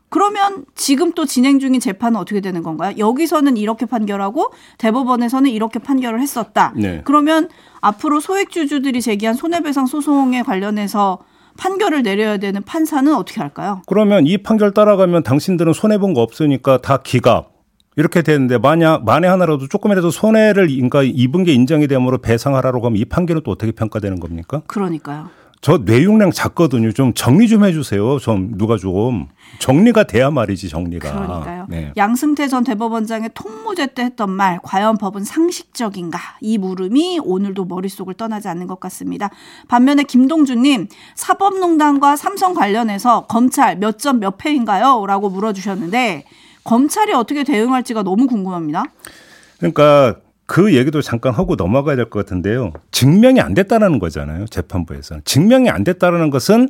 그러면 0.08 0.64
지금 0.74 1.12
또 1.12 1.24
진행 1.24 1.58
중인 1.58 1.80
재판은 1.80 2.18
어떻게 2.18 2.40
되는 2.40 2.62
건가요? 2.62 2.94
여기서는 2.96 3.56
이렇게 3.56 3.86
판결하고 3.86 4.52
대법원에서는 4.78 5.50
이렇게 5.50 5.78
판결을 5.78 6.20
했었다. 6.20 6.72
네. 6.76 7.02
그러면 7.04 7.48
앞으로 7.80 8.20
소액 8.20 8.50
주주들이 8.50 9.00
제기한 9.02 9.34
손해배상 9.34 9.86
소송에 9.86 10.42
관련해서 10.42 11.18
판결을 11.58 12.02
내려야 12.02 12.36
되는 12.36 12.62
판사는 12.62 13.12
어떻게 13.14 13.40
할까요? 13.40 13.82
그러면 13.86 14.26
이 14.26 14.38
판결 14.38 14.72
따라가면 14.74 15.22
당신들은 15.22 15.72
손해 15.72 15.98
본 15.98 16.14
거 16.14 16.20
없으니까 16.22 16.78
다 16.78 16.98
기각. 17.02 17.55
이렇게 17.96 18.20
되는데 18.20 18.58
만약 18.58 19.04
만에 19.04 19.26
하나라도 19.26 19.68
조금이라도 19.68 20.10
손해를 20.10 20.68
그러니까 20.68 21.02
입은 21.02 21.44
게 21.44 21.52
인정이 21.54 21.88
되므로 21.88 22.18
배상하라고 22.18 22.84
하면 22.86 22.98
이 22.98 23.06
판결은 23.06 23.42
또 23.42 23.50
어떻게 23.50 23.72
평가되는 23.72 24.20
겁니까? 24.20 24.62
그러니까요. 24.66 25.30
저 25.62 25.78
뇌용량 25.78 26.30
작거든요. 26.30 26.92
좀 26.92 27.14
정리 27.14 27.48
좀 27.48 27.64
해주세요. 27.64 28.18
좀 28.18 28.52
누가 28.56 28.76
좀 28.76 29.28
정리가 29.58 30.04
돼야 30.04 30.30
말이지 30.30 30.68
정리가. 30.68 31.10
그러니까요. 31.10 31.66
네. 31.70 31.92
양승태 31.96 32.46
전 32.46 32.62
대법원장의 32.62 33.30
통무제 33.34 33.86
때 33.86 34.02
했던 34.02 34.30
말, 34.30 34.60
과연 34.62 34.98
법은 34.98 35.24
상식적인가? 35.24 36.18
이 36.42 36.58
물음이 36.58 37.20
오늘도 37.24 37.64
머릿속을 37.64 38.14
떠나지 38.14 38.48
않는 38.48 38.66
것 38.66 38.78
같습니다. 38.78 39.30
반면에 39.66 40.02
김동준님, 40.02 40.88
사법농단과 41.14 42.16
삼성 42.16 42.52
관련해서 42.52 43.26
검찰 43.26 43.76
몇 43.76 43.98
점몇 43.98 44.36
패인가요? 44.36 45.04
라고 45.06 45.30
물어주셨는데, 45.30 46.26
검찰이 46.66 47.12
어떻게 47.14 47.44
대응할지가 47.44 48.02
너무 48.02 48.26
궁금합니다. 48.26 48.84
그러니까 49.58 50.16
그 50.46 50.74
얘기도 50.74 51.00
잠깐 51.02 51.32
하고 51.34 51.56
넘어가야 51.56 51.96
될 51.96 52.10
것 52.10 52.24
같은데요. 52.24 52.72
증명이 52.92 53.40
안 53.40 53.54
됐다라는 53.54 53.98
거잖아요. 53.98 54.46
재판부에서는. 54.46 55.22
증명이 55.24 55.70
안 55.70 55.82
됐다라는 55.84 56.30
것은 56.30 56.68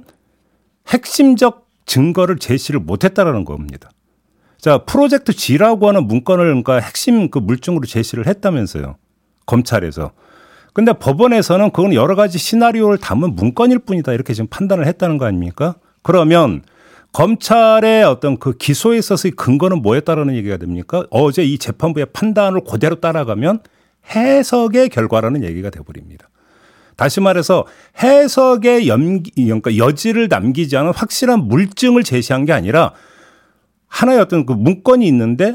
핵심적 0.89 1.67
증거를 1.87 2.39
제시를 2.39 2.81
못 2.81 3.05
했다라는 3.05 3.45
겁니다. 3.45 3.91
자, 4.59 4.79
프로젝트 4.79 5.33
G라고 5.33 5.89
하는 5.89 6.07
문건을 6.07 6.45
그러니까 6.47 6.79
핵심 6.79 7.31
그 7.31 7.39
물증으로 7.39 7.87
제시를 7.87 8.27
했다면서요. 8.27 8.97
검찰에서. 9.47 10.13
근데 10.73 10.93
법원에서는 10.93 11.71
그건 11.71 11.95
여러 11.95 12.15
가지 12.17 12.39
시나리오를 12.39 12.99
담은 12.99 13.35
문건일 13.35 13.81
뿐이다. 13.81 14.13
이렇게 14.13 14.35
지금 14.35 14.47
판단을 14.49 14.87
했다는 14.87 15.19
거 15.19 15.25
아닙니까? 15.27 15.77
그러면 16.03 16.63
검찰의 17.17 18.05
어떤 18.05 18.37
그 18.37 18.53
기소에 18.59 18.99
있어서의 18.99 19.33
근거는 19.33 19.81
뭐였다라는 19.81 20.37
얘기가 20.37 20.59
됩니까? 20.59 21.07
어제 21.09 21.43
이 21.45 21.57
재판부의 21.57 22.09
판단을 22.13 22.61
그대로 22.69 23.01
따라가면 23.01 23.61
해석의 24.15 24.91
결과라는 24.91 25.43
얘기가 25.43 25.71
돼버립니다. 25.71 26.29
다시 26.95 27.23
말해서 27.23 27.65
해석의 28.03 28.89
염기, 28.89 29.31
그러니까 29.35 29.79
여지를 29.79 30.29
남기지 30.29 30.77
않은 30.77 30.93
확실한 30.93 31.49
물증을 31.49 32.03
제시한 32.03 32.45
게 32.45 32.53
아니라 32.53 32.93
하나의 33.89 34.21
어떤 34.21 34.45
그 34.45 34.53
문건이 34.53 35.07
있는데 35.09 35.55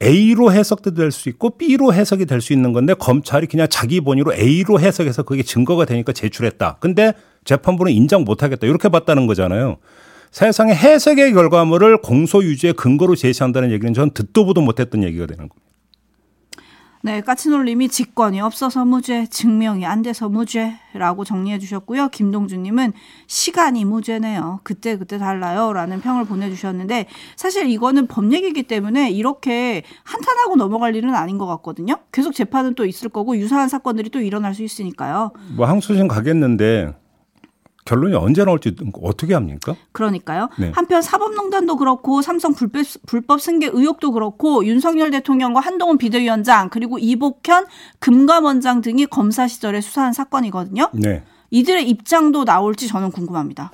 A로 0.00 0.52
해석도 0.52 0.94
될 0.94 1.10
수 1.10 1.28
있고 1.28 1.58
B로 1.58 1.92
해석이 1.92 2.24
될 2.26 2.40
수 2.40 2.52
있는 2.52 2.72
건데 2.72 2.94
검찰이 2.94 3.48
그냥 3.48 3.66
자기 3.68 4.00
본의로 4.00 4.32
A로 4.34 4.78
해석해서 4.78 5.24
그게 5.24 5.42
증거가 5.42 5.86
되니까 5.86 6.12
제출했다. 6.12 6.76
근데 6.78 7.14
재판부는 7.44 7.90
인정 7.90 8.22
못 8.22 8.44
하겠다. 8.44 8.68
이렇게 8.68 8.88
봤다는 8.88 9.26
거잖아요. 9.26 9.78
세상에 10.30 10.74
해석의 10.74 11.32
결과물을 11.32 12.02
공소 12.02 12.42
유지의 12.42 12.74
근거로 12.74 13.16
제시한다는 13.16 13.70
얘기는 13.72 13.92
전 13.92 14.10
듣도 14.12 14.44
보도 14.44 14.60
못했던 14.60 15.02
얘기가 15.02 15.26
되는 15.26 15.48
겁니다. 15.48 15.70
네, 17.02 17.22
까치놀님이 17.22 17.88
직권이 17.88 18.42
없어서 18.42 18.84
무죄, 18.84 19.26
증명이 19.26 19.86
안 19.86 20.02
돼서 20.02 20.28
무죄라고 20.28 21.24
정리해 21.24 21.58
주셨고요. 21.58 22.10
김동준님은 22.10 22.92
시간이 23.26 23.86
무죄네요. 23.86 24.60
그때 24.64 24.98
그때 24.98 25.16
달라요라는 25.16 26.02
평을 26.02 26.26
보내주셨는데 26.26 27.06
사실 27.36 27.70
이거는 27.70 28.06
법 28.06 28.30
얘기이기 28.34 28.64
때문에 28.64 29.10
이렇게 29.10 29.82
한탄하고 30.04 30.56
넘어갈 30.56 30.94
일은 30.94 31.14
아닌 31.14 31.38
것 31.38 31.46
같거든요. 31.46 31.96
계속 32.12 32.34
재판은 32.34 32.74
또 32.74 32.84
있을 32.84 33.08
거고 33.08 33.34
유사한 33.38 33.70
사건들이 33.70 34.10
또 34.10 34.20
일어날 34.20 34.54
수 34.54 34.62
있으니까요. 34.62 35.32
뭐 35.56 35.66
항소심 35.66 36.06
가겠는데 36.06 36.92
결론이 37.84 38.14
언제 38.14 38.44
나올지 38.44 38.74
어떻게 39.02 39.34
합니까? 39.34 39.74
그러니까요. 39.92 40.48
네. 40.58 40.70
한편 40.74 41.02
사법농단도 41.02 41.76
그렇고 41.76 42.22
삼성 42.22 42.54
불법, 42.54 42.84
불법 43.06 43.40
승계 43.40 43.70
의혹도 43.72 44.12
그렇고 44.12 44.64
윤석열 44.64 45.10
대통령과 45.10 45.60
한동훈 45.60 45.98
비대위원장 45.98 46.68
그리고 46.68 46.98
이복현 46.98 47.66
금감원장 47.98 48.80
등이 48.80 49.06
검사 49.06 49.48
시절에 49.48 49.80
수사한 49.80 50.12
사건이거든요. 50.12 50.90
네. 50.92 51.22
이들의 51.50 51.88
입장도 51.88 52.44
나올지 52.44 52.86
저는 52.86 53.10
궁금합니다. 53.10 53.70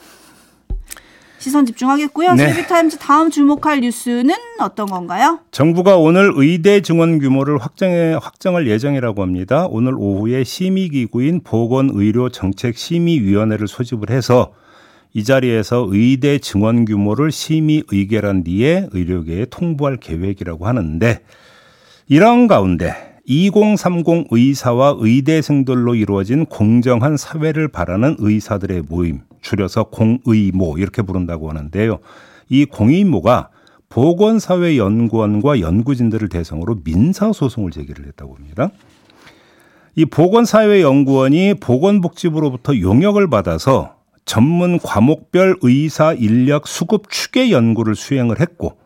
시선 1.39 1.67
집중하겠고요. 1.67 2.35
네. 2.35 2.53
세비타임즈 2.53 2.99
다음 2.99 3.31
주목할 3.31 3.81
뉴스는 3.81 4.35
어떤 4.61 4.87
건가요? 4.87 5.41
정부가 5.51 5.97
오늘 5.97 6.33
의대 6.35 6.81
증원 6.81 7.19
규모를 7.19 7.59
확정해 7.59 8.17
확정할 8.21 8.67
예정이라고 8.67 9.23
합니다. 9.23 9.67
오늘 9.71 9.95
오후에 9.97 10.43
심의 10.45 10.89
기구인 10.89 11.43
보건의료정책심의위원회를 11.43 13.69
소집을 13.69 14.11
해서 14.11 14.53
이 15.13 15.25
자리에서 15.25 15.87
의대 15.91 16.39
증원 16.39 16.85
규모를 16.85 17.33
심의 17.33 17.83
의결한 17.91 18.45
뒤에 18.45 18.89
의료계에 18.93 19.47
통보할 19.47 19.97
계획이라고 19.97 20.67
하는데 20.67 21.21
이런 22.09 22.47
가운데 22.47 23.17
2030 23.27 24.29
의사와 24.31 24.97
의대생들로 24.99 25.97
이루어진 25.97 26.47
공정한 26.47 27.17
사회를 27.17 27.69
바라는 27.69 28.17
의사들의 28.19 28.85
모임, 28.89 29.21
줄여서 29.41 29.85
공의모 29.85 30.79
이렇게 30.79 31.03
부른다고 31.03 31.49
하는데요. 31.49 31.99
이 32.49 32.65
공의모가 32.65 33.51
보건사회연구원과 33.89 35.61
연구진들을 35.61 36.29
대상으로 36.29 36.79
민사소송을 36.85 37.71
제기를 37.71 38.07
했다고 38.07 38.35
합니다. 38.35 38.71
이 39.95 40.05
보건사회연구원이 40.05 41.55
보건복지부로부터 41.55 42.79
용역을 42.81 43.31
받아서 43.31 43.97
전문 44.27 44.79
과목별 44.79 45.57
의사 45.63 46.13
인력 46.13 46.67
수급 46.67 47.09
추계 47.09 47.51
연구를 47.51 47.95
수행을 47.95 48.41
했고 48.41 48.77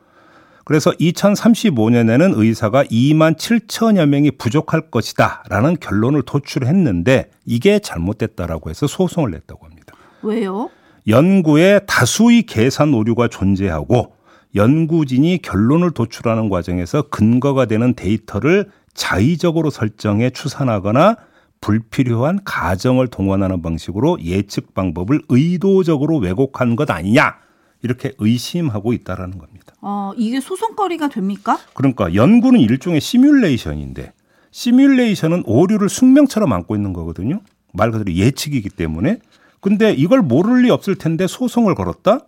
그래서 0.64 0.92
2035년에는 0.92 2.34
의사가 2.36 2.84
2만 2.84 3.36
7천여 3.36 4.06
명이 4.06 4.32
부족할 4.32 4.90
것이다 4.90 5.42
라는 5.48 5.76
결론을 5.80 6.22
도출했는데 6.22 7.30
이게 7.44 7.80
잘못됐다라고 7.80 8.70
해서 8.70 8.86
소송을 8.86 9.32
냈다고 9.32 9.66
합니다. 9.66 9.79
왜요? 10.22 10.70
연구에 11.06 11.80
다수의 11.86 12.42
계산 12.42 12.94
오류가 12.94 13.28
존재하고 13.28 14.14
연구진이 14.54 15.38
결론을 15.42 15.92
도출하는 15.92 16.48
과정에서 16.48 17.02
근거가 17.02 17.66
되는 17.66 17.94
데이터를 17.94 18.70
자의적으로 18.94 19.70
설정해 19.70 20.30
추산하거나 20.30 21.16
불필요한 21.60 22.40
가정을 22.44 23.08
동원하는 23.08 23.62
방식으로 23.62 24.18
예측 24.22 24.74
방법을 24.74 25.22
의도적으로 25.28 26.18
왜곡한 26.18 26.74
것 26.74 26.90
아니냐 26.90 27.36
이렇게 27.82 28.12
의심하고 28.18 28.92
있다라는 28.92 29.38
겁니다. 29.38 29.74
어, 29.80 30.12
이게 30.16 30.40
소송거리가 30.40 31.08
됩니까? 31.08 31.58
그러니까 31.74 32.14
연구는 32.14 32.60
일종의 32.60 33.00
시뮬레이션인데 33.00 34.12
시뮬레이션은 34.50 35.44
오류를 35.46 35.88
숙명처럼 35.88 36.52
안고 36.52 36.74
있는 36.74 36.92
거거든요. 36.92 37.40
말 37.72 37.90
그대로 37.90 38.12
예측이기 38.12 38.68
때문에. 38.70 39.18
근데 39.60 39.92
이걸 39.92 40.22
모를 40.22 40.62
리 40.62 40.70
없을 40.70 40.96
텐데 40.96 41.26
소송을 41.26 41.74
걸었다? 41.74 42.20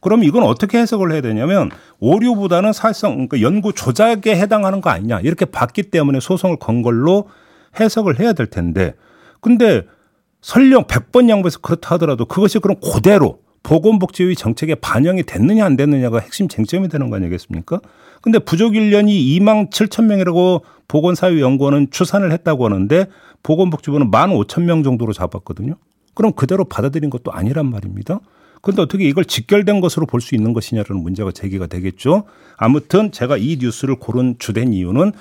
그럼 0.00 0.24
이건 0.24 0.42
어떻게 0.42 0.78
해석을 0.78 1.12
해야 1.12 1.20
되냐면 1.20 1.70
오류보다는 2.00 2.72
사실상 2.72 3.12
그러니까 3.12 3.40
연구 3.42 3.72
조작에 3.72 4.22
해당하는 4.26 4.80
거 4.80 4.90
아니냐 4.90 5.20
이렇게 5.20 5.44
봤기 5.44 5.84
때문에 5.84 6.20
소송을 6.20 6.56
건 6.56 6.82
걸로 6.82 7.28
해석을 7.78 8.18
해야 8.18 8.32
될 8.32 8.46
텐데 8.46 8.94
근데 9.40 9.82
설령 10.40 10.84
100번 10.84 11.28
양보해서 11.28 11.58
그렇다 11.60 11.94
하더라도 11.94 12.24
그것이 12.24 12.58
그럼 12.58 12.76
그대로 12.80 13.40
보건복지위 13.62 14.36
정책에 14.36 14.74
반영이 14.74 15.24
됐느냐 15.24 15.66
안 15.66 15.76
됐느냐가 15.76 16.18
핵심 16.18 16.48
쟁점이 16.48 16.88
되는 16.88 17.10
거 17.10 17.16
아니겠습니까? 17.16 17.80
근데 18.22 18.38
부족 18.38 18.74
인력이 18.74 19.38
2만 19.38 19.70
7천 19.70 20.04
명이라고 20.04 20.64
보건사회연구원은 20.88 21.88
추산을 21.90 22.32
했다고 22.32 22.64
하는데 22.64 23.06
보건복지부는 23.42 24.10
1만 24.10 24.30
5천 24.30 24.62
명 24.62 24.82
정도로 24.82 25.12
잡았거든요. 25.12 25.76
그럼 26.14 26.32
그대로 26.32 26.64
받아들인 26.64 27.10
것도 27.10 27.32
아니란 27.32 27.70
말입니다. 27.70 28.20
그런데 28.62 28.82
어떻게 28.82 29.04
이걸 29.04 29.24
직결된 29.24 29.80
것으로 29.80 30.06
볼 30.06 30.20
수 30.20 30.34
있는 30.34 30.52
것이냐라는 30.52 31.02
문제가 31.02 31.32
제기가 31.32 31.66
되겠죠. 31.66 32.24
아무튼 32.56 33.10
제가 33.10 33.36
이 33.38 33.56
뉴스를 33.60 33.96
고른 33.96 34.36
주된 34.38 34.72
이유는 34.74 35.12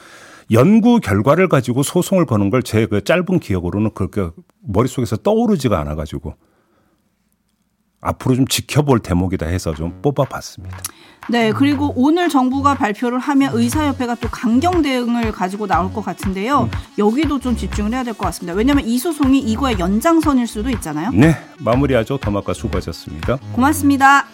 연구 0.51 0.99
결과를 0.99 1.47
가지고 1.47 1.83
소송을 1.83 2.25
거는 2.25 2.49
걸 2.49 2.61
제 2.63 2.85
그 2.87 3.03
짧은 3.03 3.39
기억으로는 3.39 3.91
그렇게 3.93 4.29
머릿속에서 4.61 5.15
떠오르지가 5.17 5.79
않아가지고 5.79 6.33
앞으로 8.01 8.35
좀 8.35 8.47
지켜볼 8.47 8.99
대목이다 8.99 9.45
해서 9.47 9.73
좀 9.73 10.01
뽑아봤습니다. 10.01 10.77
네, 11.29 11.51
그리고 11.51 11.93
오늘 11.95 12.27
정부가 12.29 12.73
발표를 12.73 13.19
하면 13.19 13.51
의사협회가 13.53 14.15
또 14.15 14.29
강경 14.29 14.81
대응을 14.81 15.31
가지고 15.31 15.67
나올 15.67 15.93
것 15.93 16.03
같은데요. 16.03 16.69
여기도 16.97 17.39
좀 17.39 17.55
집중을 17.55 17.93
해야 17.93 18.03
될 18.03 18.13
것 18.15 18.25
같습니다. 18.27 18.55
왜냐하면 18.57 18.85
이 18.85 18.97
소송이 18.97 19.37
이거의 19.39 19.77
연장선일 19.77 20.47
수도 20.47 20.69
있잖아요. 20.71 21.11
네, 21.11 21.35
마무리하죠. 21.59 22.17
더마카 22.17 22.53
수고하셨습니다. 22.53 23.37
고맙습니다. 23.53 24.25